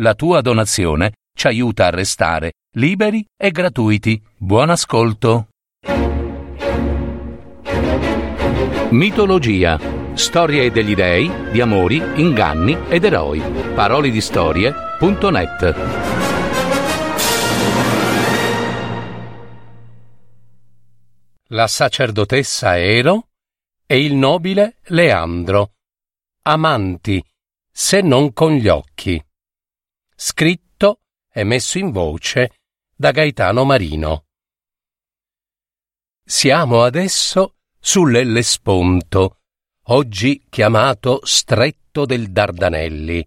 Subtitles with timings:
[0.00, 4.22] La tua donazione ci aiuta a restare liberi e gratuiti.
[4.36, 5.48] Buon ascolto.
[8.90, 9.76] Mitologia.
[10.14, 13.40] Storie degli dei, di amori, inganni ed eroi.
[13.74, 15.74] Parole di storie.net.
[21.48, 23.30] La sacerdotessa Ero
[23.84, 25.72] e il nobile Leandro.
[26.42, 27.20] Amanti,
[27.68, 29.20] se non con gli occhi.
[30.20, 31.02] Scritto
[31.32, 32.56] e messo in voce
[32.92, 34.24] da Gaetano Marino.
[36.24, 39.38] Siamo adesso sull'Ellesponto,
[39.84, 43.24] oggi chiamato Stretto del Dardanelli,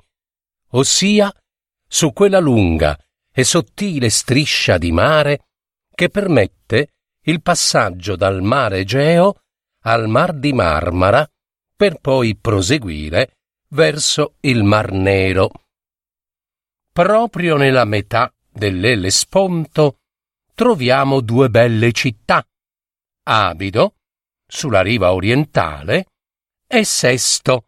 [0.71, 1.33] ossia
[1.87, 2.99] su quella lunga
[3.33, 5.45] e sottile striscia di mare
[5.95, 6.89] che permette
[7.21, 9.43] il passaggio dal mare Egeo
[9.83, 11.25] al mar di Marmara
[11.73, 13.37] per poi proseguire
[13.69, 15.51] verso il Mar Nero.
[16.93, 19.99] Proprio nella metà dell'Ellesponto
[20.53, 22.45] troviamo due belle città,
[23.23, 23.95] Abido,
[24.45, 26.07] sulla riva orientale,
[26.67, 27.67] e Sesto,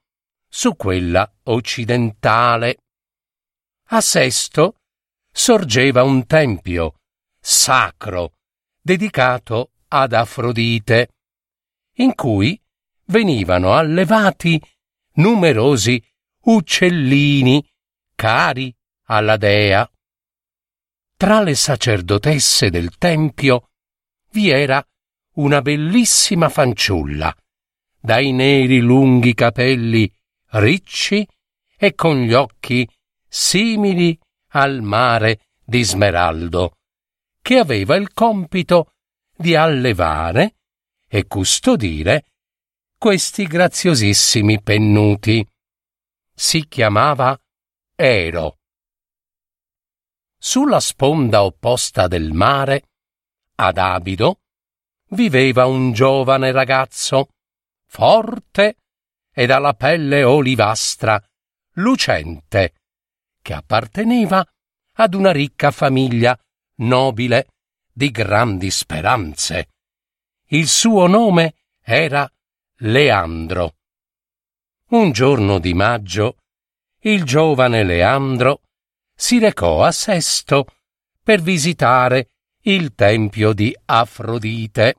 [0.50, 2.80] su quella occidentale.
[3.92, 4.82] A Sesto
[5.32, 6.96] sorgeva un tempio
[7.40, 8.34] sacro
[8.82, 11.14] dedicato ad Afrodite,
[11.98, 12.62] in cui
[13.06, 14.62] venivano allevati
[15.14, 16.04] numerosi
[16.42, 17.66] uccellini
[18.16, 19.90] cari alla dea.
[21.16, 23.70] Tra le sacerdotesse del tempio
[24.32, 24.86] vi era
[25.36, 27.36] una bellissima fanciulla,
[28.00, 30.12] dai neri lunghi capelli
[30.52, 31.28] ricci
[31.78, 32.88] e con gli occhi
[33.28, 34.18] simili
[34.50, 36.78] al mare di smeraldo,
[37.42, 38.94] che aveva il compito
[39.36, 40.56] di allevare
[41.08, 42.26] e custodire
[42.98, 45.46] questi graziosissimi pennuti.
[46.34, 47.38] Si chiamava
[47.96, 48.60] Ero.
[50.46, 52.90] Sulla sponda opposta del mare,
[53.56, 54.42] ad Abido,
[55.12, 57.30] viveva un giovane ragazzo,
[57.88, 58.76] forte
[59.32, 61.18] e dalla pelle olivastra,
[61.76, 62.74] lucente,
[63.42, 64.46] che apparteneva
[64.98, 66.38] ad una ricca famiglia
[66.80, 67.48] nobile
[67.90, 69.70] di grandi speranze.
[70.48, 72.30] Il suo nome era
[72.80, 73.76] Leandro.
[74.90, 76.36] Un giorno di maggio,
[77.04, 78.60] il giovane Leandro
[79.16, 80.66] si recò a Sesto
[81.22, 82.30] per visitare
[82.62, 84.96] il tempio di Afrodite.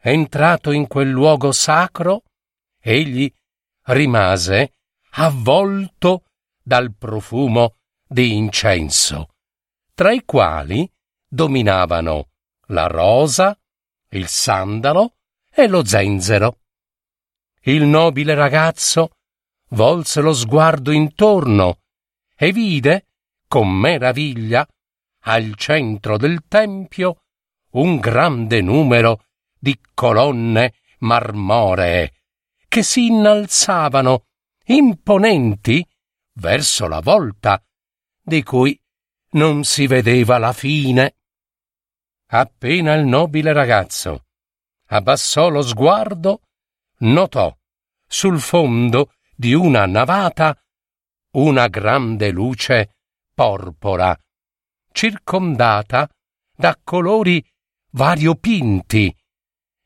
[0.00, 2.22] Entrato in quel luogo sacro,
[2.80, 3.32] egli
[3.86, 4.72] rimase
[5.12, 6.24] avvolto
[6.62, 7.76] dal profumo
[8.06, 9.30] di incenso,
[9.94, 10.90] tra i quali
[11.26, 12.28] dominavano
[12.68, 13.58] la rosa,
[14.10, 15.16] il sandalo
[15.50, 16.60] e lo zenzero.
[17.62, 19.10] Il nobile ragazzo
[19.70, 21.80] volse lo sguardo intorno
[22.40, 23.06] e vide,
[23.48, 24.64] con meraviglia,
[25.22, 27.22] al centro del tempio
[27.70, 29.24] un grande numero
[29.58, 32.12] di colonne marmoree
[32.68, 34.26] che si innalzavano
[34.66, 35.84] imponenti
[36.34, 37.60] verso la volta,
[38.22, 38.78] di cui
[39.30, 41.16] non si vedeva la fine.
[42.26, 44.26] Appena il nobile ragazzo
[44.90, 46.42] abbassò lo sguardo,
[46.98, 47.54] notò
[48.06, 50.56] sul fondo di una navata
[51.32, 52.96] una grande luce
[53.34, 54.18] porpora,
[54.92, 56.08] circondata
[56.54, 57.44] da colori
[57.90, 59.14] variopinti,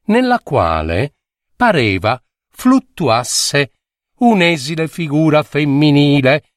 [0.06, 1.14] nella quale
[1.54, 3.72] pareva fluttuasse
[4.18, 6.52] un'esile figura femminile,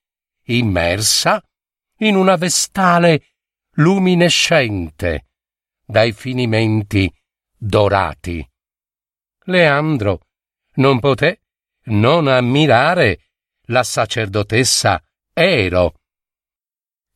[0.46, 1.44] immersa
[2.00, 3.36] in una vestale
[3.78, 5.28] luminescente
[5.84, 7.12] dai finimenti
[7.58, 8.48] dorati.
[9.46, 10.28] Leandro
[10.76, 11.42] non poté
[11.86, 13.25] non ammirare
[13.68, 15.02] la sacerdotessa
[15.34, 15.96] Ero.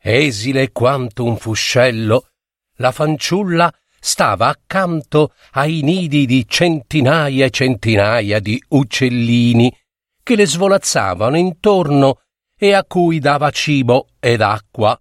[0.01, 2.29] Esile quanto un fuscello,
[2.75, 9.75] la fanciulla stava accanto ai nidi di centinaia e centinaia di uccellini
[10.23, 12.21] che le svolazzavano intorno
[12.57, 14.97] e a cui dava cibo ed acqua.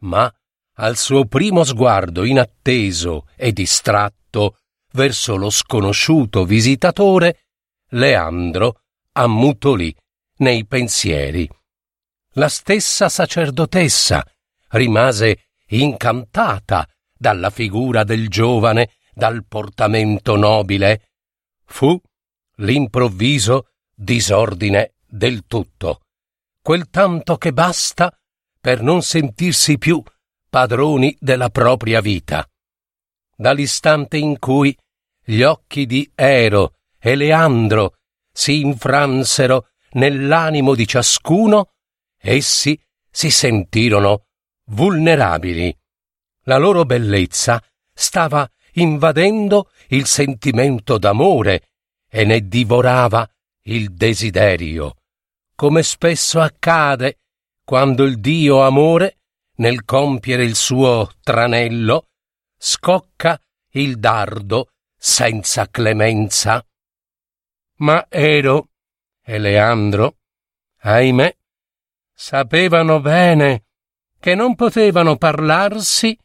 [0.00, 0.32] Ma
[0.74, 4.58] al suo primo sguardo inatteso e distratto
[4.92, 7.46] verso lo sconosciuto visitatore,
[7.90, 8.82] Leandro
[9.12, 9.94] ammutolì
[10.38, 11.48] nei pensieri.
[12.32, 14.24] La stessa sacerdotessa
[14.68, 21.10] rimase incantata dalla figura del giovane, dal portamento nobile.
[21.64, 22.00] Fu
[22.56, 26.02] l'improvviso disordine del tutto,
[26.62, 28.16] quel tanto che basta
[28.60, 30.02] per non sentirsi più
[30.48, 32.48] padroni della propria vita.
[33.34, 34.76] Dall'istante in cui
[35.24, 37.96] gli occhi di Ero e Leandro
[38.32, 41.72] si infransero nell'animo di ciascuno,
[42.20, 42.78] essi
[43.10, 44.26] si sentirono
[44.66, 45.76] vulnerabili.
[46.44, 47.62] La loro bellezza
[47.92, 51.70] stava invadendo il sentimento d'amore
[52.08, 53.28] e ne divorava
[53.62, 54.96] il desiderio,
[55.54, 57.18] come spesso accade
[57.64, 59.18] quando il Dio amore,
[59.56, 62.06] nel compiere il suo tranello,
[62.56, 63.38] scocca
[63.72, 66.64] il dardo senza clemenza.
[67.80, 68.68] Ma Ero
[69.30, 70.20] e Leandro,
[70.78, 71.36] ahimè,
[72.14, 73.66] sapevano bene
[74.18, 76.18] che non potevano parlarsi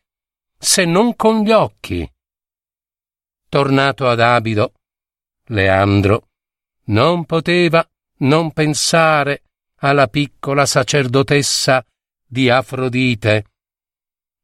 [0.58, 2.10] se non con gli occhi.
[3.50, 4.76] Tornato ad Abido,
[5.48, 6.30] Leandro
[6.86, 7.86] non poteva
[8.20, 9.44] non pensare
[9.80, 11.86] alla piccola sacerdotessa
[12.26, 13.48] di Afrodite.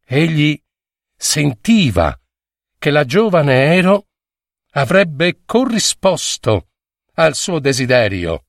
[0.06, 0.62] Egli
[1.16, 2.20] sentiva
[2.78, 4.08] che la giovane Ero
[4.72, 6.68] avrebbe corrisposto
[7.14, 8.44] al suo desiderio,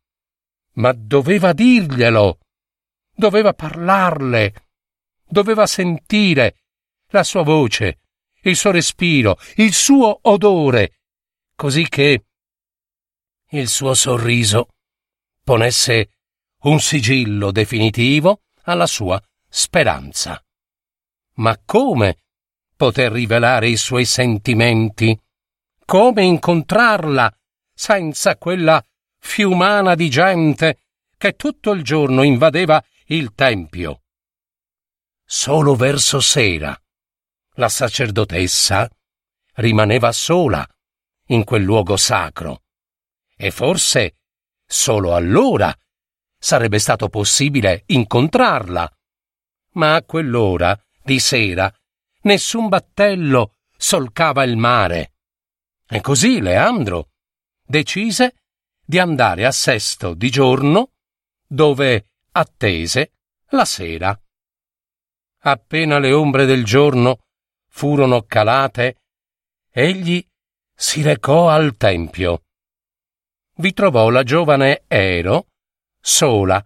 [0.75, 2.38] ma doveva dirglielo,
[3.14, 4.69] doveva parlarle,
[5.26, 6.62] doveva sentire
[7.08, 8.00] la sua voce,
[8.43, 11.00] il suo respiro, il suo odore,
[11.55, 12.25] così che
[13.50, 14.69] il suo sorriso
[15.43, 16.11] ponesse
[16.62, 20.43] un sigillo definitivo alla sua speranza.
[21.34, 22.25] Ma come
[22.76, 25.19] poter rivelare i suoi sentimenti?
[25.84, 27.34] Come incontrarla
[27.75, 28.82] senza quella
[29.31, 30.81] fiumana di gente
[31.17, 34.03] che tutto il giorno invadeva il tempio?
[35.25, 36.77] Solo verso sera
[37.55, 38.91] la sacerdotessa
[39.55, 40.67] rimaneva sola
[41.27, 42.62] in quel luogo sacro
[43.37, 44.17] e forse
[44.67, 45.73] solo allora
[46.37, 48.93] sarebbe stato possibile incontrarla.
[49.75, 51.73] Ma a quell'ora di sera
[52.23, 55.12] nessun battello solcava il mare.
[55.88, 57.11] E così Leandro
[57.65, 58.35] decise
[58.90, 60.94] di andare a Sesto di giorno,
[61.46, 63.12] dove attese
[63.50, 64.20] la sera.
[65.42, 67.20] Appena le ombre del giorno
[67.69, 68.96] furono calate,
[69.70, 70.26] egli
[70.75, 72.42] si recò al tempio.
[73.58, 75.46] Vi trovò la giovane Ero,
[76.00, 76.60] sola,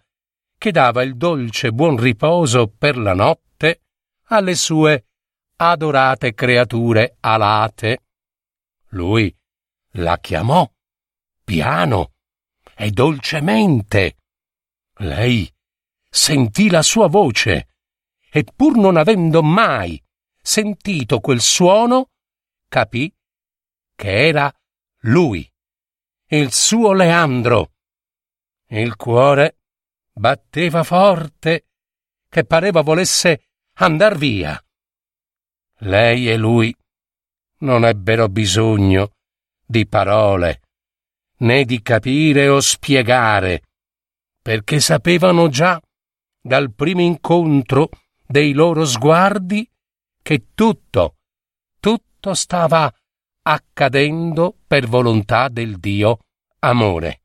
[0.56, 3.82] che dava il dolce buon riposo per la notte
[4.28, 5.08] alle sue
[5.56, 8.02] adorate creature alate.
[8.92, 9.36] Lui
[9.96, 10.66] la chiamò
[11.44, 12.12] piano
[12.76, 14.16] e dolcemente.
[14.98, 15.52] Lei
[16.08, 17.68] sentì la sua voce
[18.30, 20.00] e pur non avendo mai
[20.40, 22.10] sentito quel suono,
[22.68, 23.12] capì
[23.94, 24.52] che era
[25.02, 25.48] lui,
[26.28, 27.72] il suo Leandro.
[28.66, 29.58] Il cuore
[30.12, 31.66] batteva forte,
[32.28, 34.60] che pareva volesse andar via.
[35.78, 36.74] Lei e lui
[37.58, 39.12] non ebbero bisogno
[39.64, 40.62] di parole,
[41.44, 43.62] né di capire o spiegare,
[44.40, 45.80] perché sapevano già
[46.40, 47.90] dal primo incontro
[48.26, 49.68] dei loro sguardi
[50.22, 51.16] che tutto,
[51.80, 52.92] tutto stava
[53.42, 56.18] accadendo per volontà del Dio
[56.60, 57.20] amore,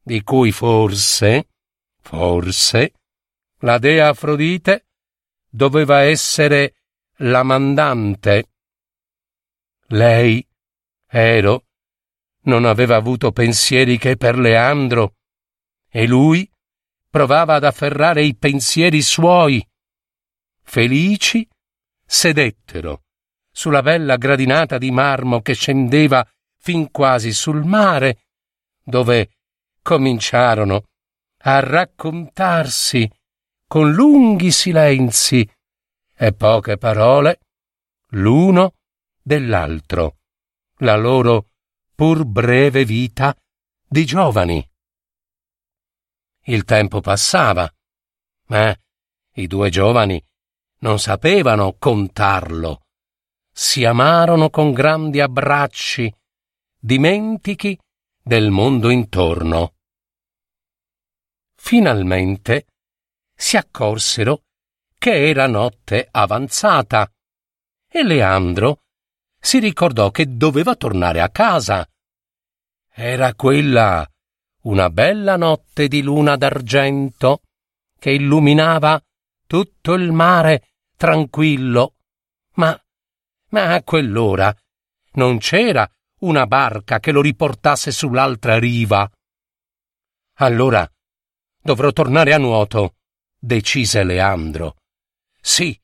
[0.00, 1.48] di cui forse,
[2.00, 2.92] forse,
[3.58, 4.86] la dea Afrodite
[5.48, 6.74] doveva essere
[7.18, 8.50] la mandante.
[9.88, 10.46] Lei,
[11.06, 11.64] Ero,
[12.44, 15.14] non aveva avuto pensieri che per Leandro,
[15.88, 16.50] e lui
[17.08, 19.64] provava ad afferrare i pensieri suoi.
[20.62, 21.46] Felici
[22.04, 23.02] sedettero
[23.50, 28.24] sulla bella gradinata di marmo che scendeva fin quasi sul mare,
[28.82, 29.36] dove
[29.82, 30.84] cominciarono
[31.44, 33.10] a raccontarsi
[33.66, 35.48] con lunghi silenzi
[36.14, 37.40] e poche parole
[38.10, 38.74] l'uno
[39.20, 40.18] dell'altro,
[40.78, 41.51] la loro
[41.94, 43.36] pur breve vita
[43.86, 44.66] di giovani.
[46.44, 47.70] Il tempo passava,
[48.46, 48.76] ma
[49.34, 50.22] i due giovani
[50.78, 52.82] non sapevano contarlo.
[53.52, 56.12] Si amarono con grandi abbracci,
[56.78, 57.78] dimentichi
[58.20, 59.74] del mondo intorno.
[61.54, 62.66] Finalmente
[63.34, 64.42] si accorsero
[64.98, 67.10] che era notte avanzata
[67.88, 68.82] e Leandro
[69.42, 71.86] si ricordò che doveva tornare a casa.
[72.88, 74.08] Era quella
[74.62, 77.42] una bella notte di luna d'argento
[77.98, 79.02] che illuminava
[79.46, 81.96] tutto il mare tranquillo.
[82.54, 82.80] Ma,
[83.48, 84.54] ma a quell'ora
[85.14, 89.10] non c'era una barca che lo riportasse sull'altra riva.
[90.34, 90.88] Allora
[91.60, 92.94] dovrò tornare a nuoto,
[93.36, 94.76] decise Leandro.
[95.40, 95.78] Sì,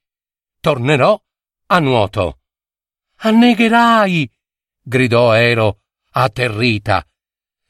[0.60, 1.20] tornerò
[1.66, 2.38] a nuoto.
[3.20, 4.30] Annegherai!
[4.80, 7.06] gridò Ero, atterrita.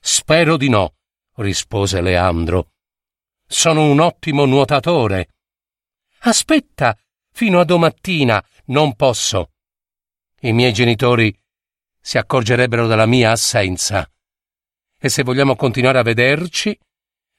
[0.01, 0.95] Spero di no,
[1.37, 2.73] rispose Leandro.
[3.47, 5.29] Sono un ottimo nuotatore
[6.21, 6.97] aspetta
[7.33, 8.43] fino a domattina.
[8.67, 9.53] Non posso.
[10.41, 11.37] I miei genitori
[12.01, 14.11] si accorgerebbero della mia assenza.
[15.01, 16.79] E se vogliamo continuare a vederci,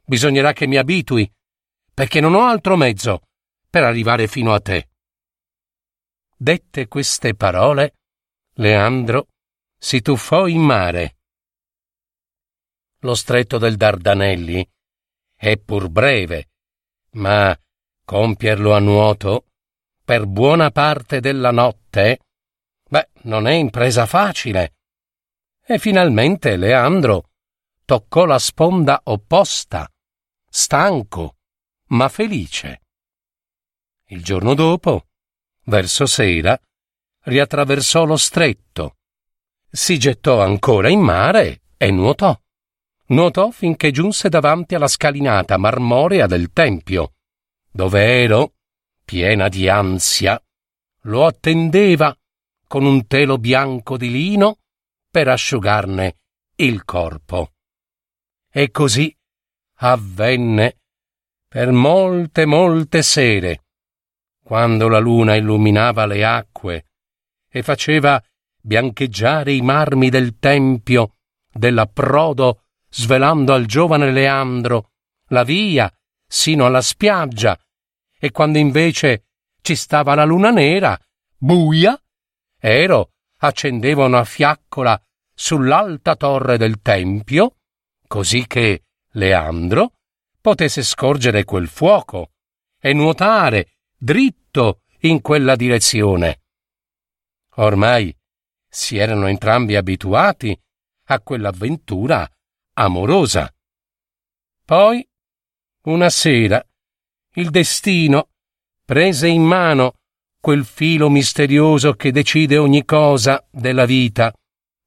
[0.03, 1.29] bisognerà che mi abitui,
[1.93, 3.23] perché non ho altro mezzo
[3.69, 4.89] per arrivare fino a te.
[6.35, 7.98] Dette queste parole,
[8.59, 9.27] Leandro
[9.77, 11.15] si tuffò in mare.
[12.99, 14.67] Lo stretto del Dardanelli
[15.33, 16.49] è pur breve,
[17.11, 17.57] ma
[18.03, 19.45] compierlo a nuoto
[20.03, 22.19] per buona parte della notte,
[22.83, 24.73] beh, non è impresa facile.
[25.63, 27.29] E finalmente Leandro
[27.85, 29.89] toccò la sponda opposta,
[30.49, 31.37] stanco,
[31.91, 32.81] ma felice.
[34.07, 35.07] Il giorno dopo,
[35.63, 36.59] verso sera,
[37.29, 38.97] riattraversò lo stretto,
[39.71, 42.37] si gettò ancora in mare e nuotò.
[43.07, 47.13] Nuotò finché giunse davanti alla scalinata marmorea del tempio,
[47.71, 48.53] dove Ero,
[49.03, 50.41] piena di ansia,
[51.03, 52.15] lo attendeva
[52.67, 54.59] con un telo bianco di lino
[55.09, 56.17] per asciugarne
[56.57, 57.53] il corpo.
[58.51, 59.15] E così
[59.77, 60.77] avvenne
[61.47, 63.63] per molte, molte sere,
[64.43, 66.88] quando la luna illuminava le acque
[67.49, 68.23] e faceva
[68.61, 71.15] biancheggiare i marmi del tempio
[71.51, 74.91] dell'approdo, svelando al giovane Leandro
[75.29, 75.91] la via
[76.27, 77.59] sino alla spiaggia,
[78.17, 79.25] e quando invece
[79.61, 80.99] ci stava la luna nera,
[81.37, 81.99] buia,
[82.61, 85.01] Ero accendeva una fiaccola
[85.33, 87.55] sull'alta torre del tempio,
[88.05, 89.93] così che Leandro
[90.41, 92.31] potesse scorgere quel fuoco
[92.77, 96.41] e nuotare dritto in quella direzione.
[97.59, 98.15] Ormai
[98.69, 100.57] si erano entrambi abituati
[101.07, 102.29] a quell'avventura
[102.73, 103.53] amorosa.
[104.63, 105.05] Poi,
[105.83, 106.63] una sera,
[107.33, 108.29] il destino
[108.85, 109.95] prese in mano
[110.39, 114.33] quel filo misterioso che decide ogni cosa della vita,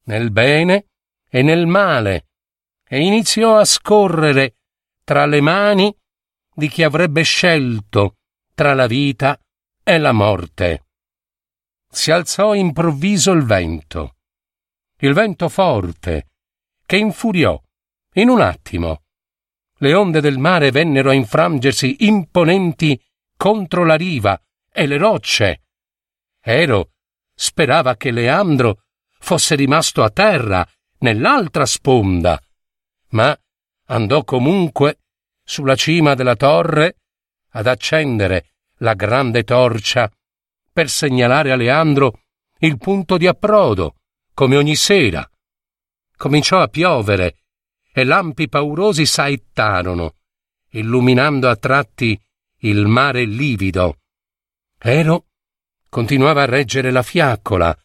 [0.05, 0.87] nel bene
[1.29, 2.29] e nel male,
[2.89, 4.57] e iniziò a scorrere
[5.05, 5.95] tra le mani
[6.55, 8.17] di chi avrebbe scelto
[8.55, 9.39] tra la vita
[9.83, 10.87] e la morte.
[11.95, 14.17] Si alzò improvviso il vento,
[15.01, 16.31] il vento forte,
[16.87, 17.61] che infuriò
[18.15, 19.03] in un attimo.
[19.77, 22.99] Le onde del mare vennero a infrangersi imponenti
[23.37, 24.41] contro la riva
[24.73, 25.65] e le rocce.
[26.41, 26.93] Ero
[27.35, 28.85] sperava che Leandro
[29.19, 30.67] fosse rimasto a terra
[31.01, 32.41] nell'altra sponda,
[33.09, 33.39] ma
[33.89, 35.01] andò comunque
[35.45, 36.97] sulla cima della torre
[37.51, 40.11] ad accendere la grande torcia
[40.73, 42.21] per segnalare a Leandro
[42.59, 43.97] il punto di approdo,
[44.33, 45.29] come ogni sera.
[46.17, 47.37] Cominciò a piovere
[47.93, 50.15] e lampi paurosi saettarono,
[50.71, 52.19] illuminando a tratti
[52.61, 53.99] il mare livido.
[54.79, 55.27] Ero
[55.89, 57.77] continuava a reggere la fiaccola,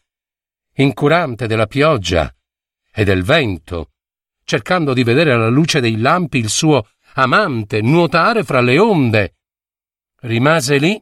[0.76, 2.34] incurante della pioggia
[2.90, 3.90] e del vento,
[4.44, 9.36] cercando di vedere alla luce dei lampi il suo amante nuotare fra le onde.
[10.20, 11.00] Rimase lì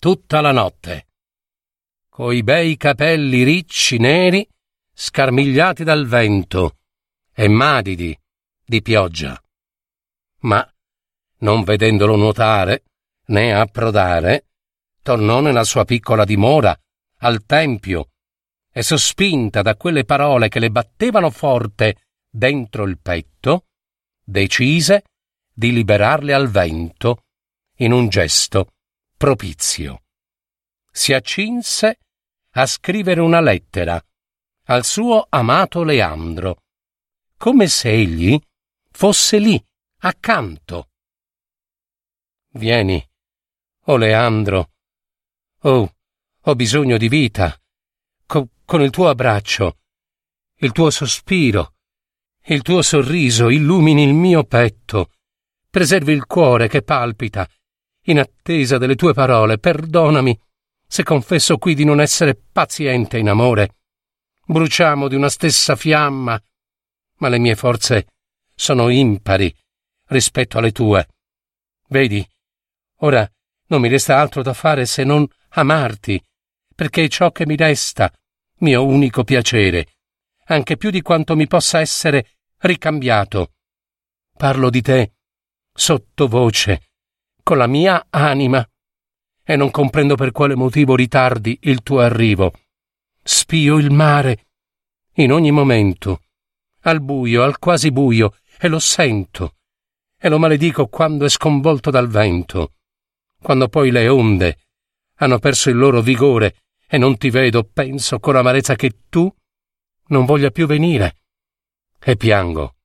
[0.00, 1.08] tutta la notte,
[2.08, 4.48] coi bei capelli ricci neri
[4.94, 6.78] scarmigliati dal vento
[7.34, 8.18] e madidi
[8.64, 9.38] di pioggia.
[10.38, 10.66] Ma,
[11.40, 12.84] non vedendolo nuotare
[13.26, 14.46] né approdare,
[15.02, 16.74] tornò nella sua piccola dimora,
[17.18, 18.12] al tempio,
[18.72, 23.66] e sospinta da quelle parole che le battevano forte dentro il petto,
[24.24, 25.04] decise
[25.52, 27.24] di liberarle al vento
[27.76, 28.70] in un gesto
[29.20, 30.04] propizio.
[30.90, 31.98] Si accinse
[32.52, 34.02] a scrivere una lettera
[34.68, 36.62] al suo amato Leandro,
[37.36, 38.40] come se egli
[38.90, 39.62] fosse lì,
[39.98, 40.88] accanto.
[42.52, 42.96] Vieni,
[43.84, 44.70] o oh Leandro,
[45.64, 45.94] oh,
[46.40, 47.54] ho bisogno di vita,
[48.24, 49.80] Co- con il tuo abbraccio,
[50.60, 51.74] il tuo sospiro,
[52.44, 55.10] il tuo sorriso illumini il mio petto,
[55.68, 57.46] preservi il cuore che palpita
[58.04, 60.38] in attesa delle tue parole, perdonami
[60.86, 63.76] se confesso qui di non essere paziente in amore.
[64.44, 66.42] Bruciamo di una stessa fiamma,
[67.18, 68.06] ma le mie forze
[68.54, 69.54] sono impari
[70.06, 71.08] rispetto alle tue.
[71.88, 72.26] Vedi,
[72.98, 73.30] ora
[73.66, 76.20] non mi resta altro da fare se non amarti,
[76.74, 78.12] perché è ciò che mi resta,
[78.58, 79.94] mio unico piacere,
[80.46, 83.52] anche più di quanto mi possa essere ricambiato.
[84.36, 85.12] Parlo di te
[85.72, 86.89] sottovoce
[87.50, 88.64] con la mia anima
[89.42, 92.52] e non comprendo per quale motivo ritardi il tuo arrivo.
[93.24, 94.46] Spio il mare
[95.14, 96.20] in ogni momento,
[96.82, 99.56] al buio, al quasi buio, e lo sento,
[100.16, 102.74] e lo maledico quando è sconvolto dal vento.
[103.42, 104.58] quando poi le onde
[105.16, 106.54] hanno perso il loro vigore
[106.86, 109.28] e non ti vedo, penso con amarezza che tu
[110.06, 111.16] non voglia più venire.
[111.98, 112.76] E piango.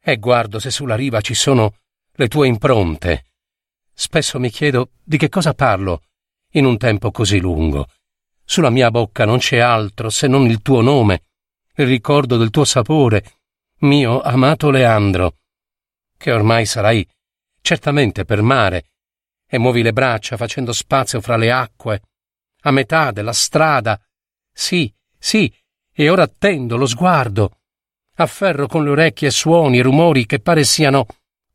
[0.00, 1.78] E guardo se sulla riva ci sono
[2.12, 3.24] le tue impronte.
[4.00, 6.02] Spesso mi chiedo di che cosa parlo
[6.52, 7.88] in un tempo così lungo.
[8.44, 11.24] Sulla mia bocca non c'è altro se non il tuo nome,
[11.74, 13.40] il ricordo del tuo sapore,
[13.78, 15.34] mio amato Leandro,
[16.16, 17.04] che ormai sarai
[17.60, 18.84] certamente per mare,
[19.48, 22.02] e muovi le braccia facendo spazio fra le acque,
[22.62, 24.00] a metà della strada.
[24.52, 25.52] Sì, sì,
[25.92, 27.62] e ora attendo lo sguardo.
[28.14, 31.04] Afferro con le orecchie suoni e rumori che pare siano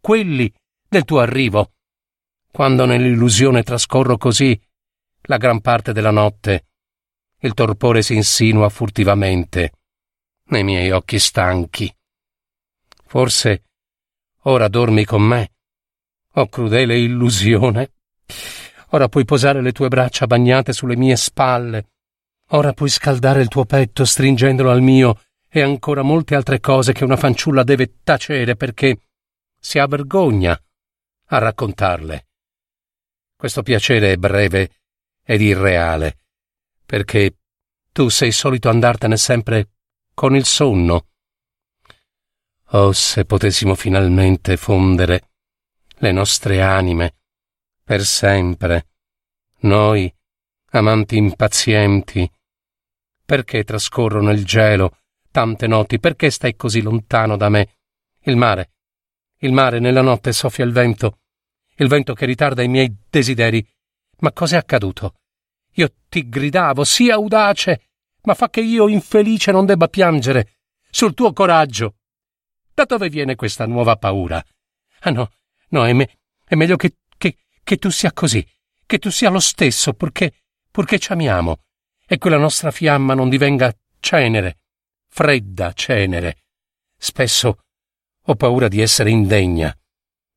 [0.02, 0.54] quelli
[0.90, 1.70] del tuo arrivo.
[2.54, 4.62] Quando nell'illusione trascorro così
[5.24, 6.66] la gran parte della notte,
[7.40, 9.72] il torpore si insinua furtivamente
[10.50, 11.92] nei miei occhi stanchi.
[13.08, 13.64] Forse
[14.42, 15.54] ora dormi con me.
[16.34, 17.94] Oh crudele illusione.
[18.90, 21.88] Ora puoi posare le tue braccia bagnate sulle mie spalle.
[22.50, 27.04] Ora puoi scaldare il tuo petto stringendolo al mio e ancora molte altre cose che
[27.04, 29.08] una fanciulla deve tacere perché
[29.60, 30.56] si ha vergogna
[31.30, 32.28] a raccontarle.
[33.44, 34.72] Questo piacere è breve
[35.22, 36.18] ed irreale
[36.86, 37.40] perché
[37.92, 39.72] tu sei solito andartene sempre
[40.14, 41.08] con il sonno.
[42.68, 45.32] Oh, se potessimo finalmente fondere
[45.98, 47.16] le nostre anime
[47.84, 48.88] per sempre,
[49.64, 50.10] noi,
[50.70, 52.32] amanti impazienti,
[53.26, 55.00] perché trascorrono il gelo
[55.32, 57.76] tante notti, perché stai così lontano da me?
[58.22, 58.72] Il mare,
[59.40, 61.18] il mare nella notte soffia il vento,
[61.78, 63.66] il vento che ritarda i miei desideri.
[64.20, 65.16] Ma cos'è accaduto?
[65.74, 67.90] Io ti gridavo, sii audace,
[68.24, 70.58] ma fa che io infelice non debba piangere
[70.90, 71.96] sul tuo coraggio.
[72.74, 74.44] Da dove viene questa nuova paura?
[75.02, 75.32] Ah no,
[75.70, 78.46] no, è, me, è meglio che, che, che, tu sia così,
[78.86, 80.34] che tu sia lo stesso, purché,
[80.72, 81.64] purché ci amiamo,
[82.08, 84.60] e quella nostra fiamma non divenga cenere,
[85.08, 86.38] fredda cenere.
[86.98, 87.64] Spesso
[88.26, 89.76] ho paura di essere indegna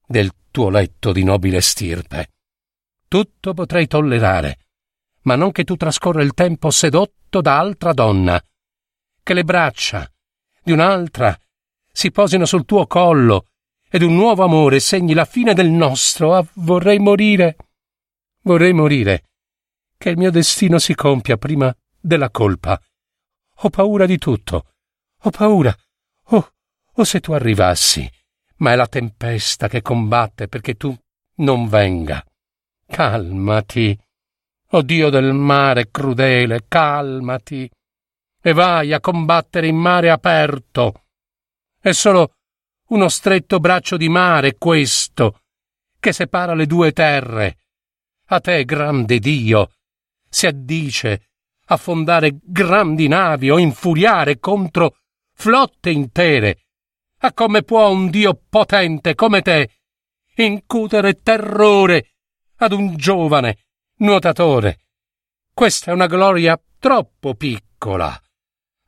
[0.07, 2.31] del tuo letto di nobile stirpe.
[3.09, 4.59] Tutto potrei tollerare,
[5.23, 8.41] ma non che tu trascorra il tempo sedotto da altra donna,
[9.23, 10.09] che le braccia
[10.63, 11.37] di un'altra
[11.91, 13.47] si posino sul tuo collo
[13.89, 16.35] ed un nuovo amore segni la fine del nostro.
[16.35, 17.57] Ah, vorrei morire.
[18.43, 19.25] Vorrei morire.
[19.97, 22.81] Che il mio destino si compia prima della colpa.
[23.61, 24.73] Ho paura di tutto.
[25.23, 25.75] Ho paura.
[26.31, 26.53] Oh,
[26.93, 28.09] oh se tu arrivassi.
[28.59, 30.97] Ma è la tempesta che combatte perché tu
[31.37, 32.25] non venga.
[32.87, 33.99] Calmati.
[34.71, 37.71] O Dio del mare crudele, calmati
[38.47, 41.07] e vai a combattere in mare aperto.
[41.81, 42.35] È solo
[42.91, 45.41] uno stretto braccio di mare questo,
[45.99, 47.59] che separa le due terre.
[48.27, 49.73] A te, grande Dio,
[50.29, 51.31] si addice
[51.67, 54.99] affondare grandi navi o infuriare contro
[55.35, 56.66] flotte intere.
[57.21, 59.71] A come può un Dio potente come te
[60.37, 62.17] incutere terrore
[62.57, 63.59] ad un giovane
[63.99, 64.79] Nuotatore,
[65.55, 68.15] questa è una gloria troppo piccola,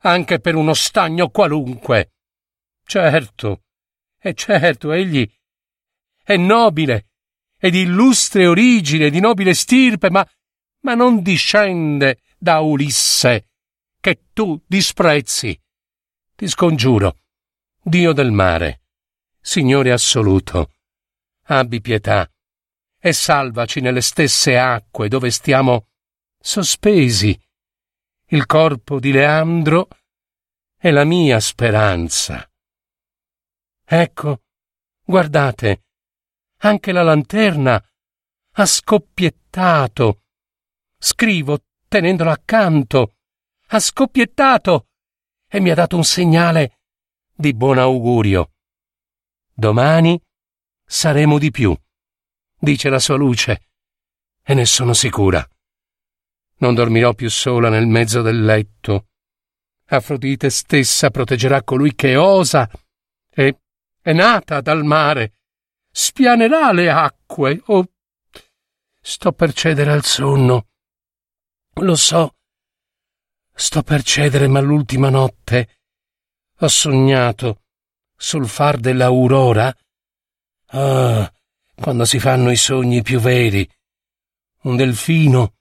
[0.01, 2.11] anche per uno stagno qualunque.
[2.85, 3.63] Certo,
[4.19, 5.27] e certo, egli
[6.23, 7.07] è nobile,
[7.57, 10.23] e di illustre origine, di nobile stirpe, ma,
[10.81, 13.49] ma non discende da Ulisse,
[13.99, 15.59] che tu disprezzi.
[16.35, 17.17] Ti scongiuro,
[17.81, 18.81] Dio del mare,
[19.39, 20.73] Signore assoluto,
[21.43, 22.29] abbi pietà
[22.99, 25.87] e salvaci nelle stesse acque dove stiamo
[26.37, 27.39] sospesi.
[28.31, 29.87] Il corpo di Leandro
[30.77, 32.47] è la mia speranza.
[33.85, 34.41] Ecco,
[35.05, 35.85] guardate,
[36.57, 37.81] anche la lanterna
[38.51, 40.23] ha scoppiettato.
[40.97, 43.15] Scrivo tenendola accanto.
[43.67, 44.89] Ha scoppiettato
[45.47, 46.78] e mi ha dato un segnale
[47.39, 48.51] di buon augurio.
[49.53, 50.21] Domani
[50.83, 51.73] saremo di più
[52.59, 53.69] dice la sua luce,
[54.43, 55.47] e ne sono sicura.
[56.57, 59.07] Non dormirò più sola nel mezzo del letto.
[59.85, 62.69] Afrodite stessa proteggerà colui che osa
[63.29, 63.59] e
[64.01, 65.35] è nata dal mare.
[65.89, 67.61] Spianerà le acque.
[67.67, 67.85] Oh,
[68.99, 70.67] sto per cedere al sonno.
[71.75, 72.35] Lo so.
[73.53, 75.78] Sto per cedere, ma l'ultima notte
[76.61, 77.61] ho sognato
[78.15, 79.73] sul far dell'aurora.
[80.71, 81.31] Ah,
[81.75, 83.69] quando si fanno i sogni più veri.
[84.63, 85.53] Un delfino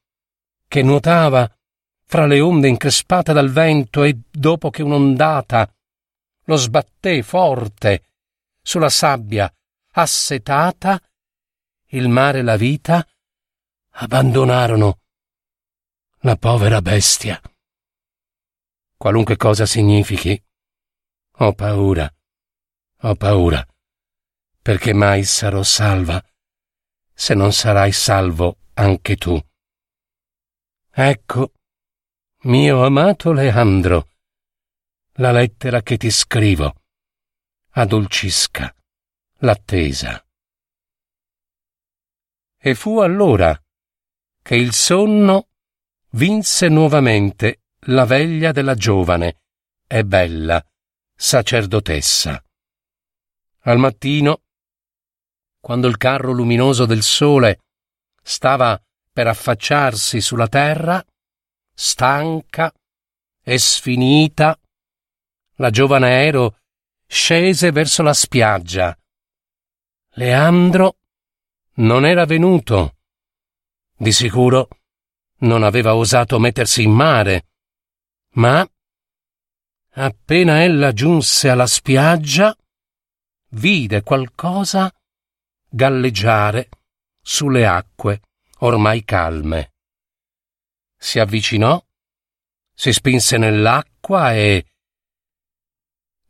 [0.66, 1.50] che nuotava
[2.04, 5.72] fra le onde increspate dal vento e dopo che un'ondata
[6.44, 8.02] lo sbatté forte
[8.62, 9.52] sulla sabbia
[9.92, 11.00] assetata,
[11.90, 13.06] il mare e la vita
[13.90, 14.98] abbandonarono
[16.20, 17.40] la povera bestia.
[18.96, 20.40] Qualunque cosa significhi,
[21.40, 22.12] ho paura,
[23.03, 23.64] ho paura,
[24.61, 26.20] perché mai sarò salva
[27.14, 29.38] se non sarai salvo anche tu.
[30.90, 31.53] Ecco,
[32.42, 34.09] mio amato Leandro,
[35.14, 36.74] la lettera che ti scrivo
[37.70, 38.74] addolcisca
[39.38, 40.24] l'attesa.
[42.61, 43.57] E fu allora
[44.42, 45.51] che il sonno
[46.11, 49.42] vinse nuovamente la veglia della giovane
[49.87, 50.61] e bella
[51.20, 52.40] sacerdotessa.
[53.62, 54.42] Al mattino,
[55.61, 57.59] quando il carro luminoso del sole
[58.22, 58.81] stava
[59.12, 61.04] per affacciarsi sulla terra,
[61.74, 62.72] stanca
[63.42, 64.57] e sfinita,
[65.57, 66.59] la giovane Aero
[67.09, 68.96] scese verso la spiaggia.
[70.12, 70.98] Leandro
[71.74, 72.94] non era venuto.
[73.96, 74.68] Di sicuro
[75.38, 77.46] non aveva osato mettersi in mare,
[78.35, 78.64] ma
[80.04, 82.56] appena ella giunse alla spiaggia,
[83.50, 84.92] vide qualcosa
[85.68, 86.68] galleggiare
[87.20, 88.22] sulle acque
[88.58, 89.74] ormai calme.
[90.96, 91.82] Si avvicinò,
[92.72, 94.66] si spinse nell'acqua e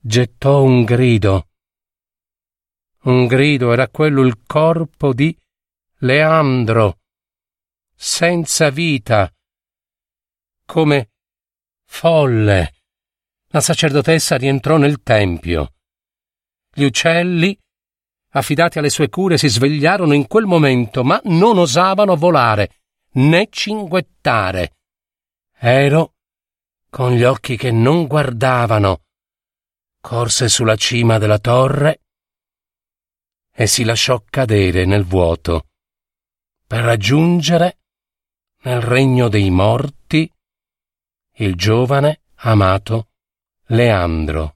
[0.01, 1.49] gettò un grido.
[3.03, 5.37] Un grido era quello il corpo di
[5.99, 6.99] Leandro,
[7.95, 9.33] senza vita,
[10.65, 11.11] come
[11.85, 12.78] folle.
[13.49, 15.75] La sacerdotessa rientrò nel tempio.
[16.71, 17.59] Gli uccelli,
[18.33, 22.81] affidati alle sue cure, si svegliarono in quel momento, ma non osavano volare
[23.13, 24.77] né cinguettare.
[25.57, 26.15] Ero,
[26.91, 29.03] con gli occhi che non guardavano,
[30.01, 32.01] corse sulla cima della torre
[33.53, 35.67] e si lasciò cadere nel vuoto
[36.67, 37.79] per raggiungere
[38.63, 40.31] nel regno dei morti
[41.41, 43.08] il giovane amato
[43.71, 44.55] Leandro.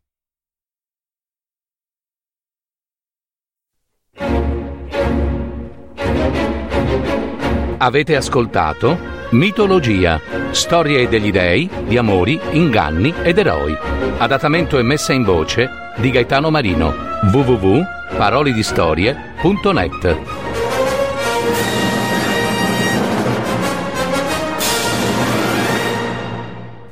[7.77, 8.97] Avete ascoltato
[9.33, 10.19] Mitologia,
[10.53, 13.77] storie degli dei, di amori, inganni ed eroi.
[14.17, 16.95] Adattamento e messa in voce di Gaetano Marino.
[17.31, 20.17] www.parolidistorie.net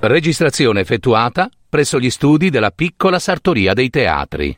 [0.00, 4.54] Registrazione effettuata presso gli studi della piccola sartoria dei teatri.